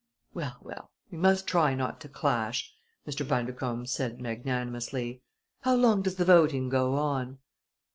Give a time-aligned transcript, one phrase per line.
[0.33, 0.89] "Well, well!
[1.11, 2.73] We must try not to clash,"
[3.07, 3.21] Mr.
[3.27, 5.21] Bundercombe said magnanimously.
[5.59, 7.37] "How long does the voting go on?"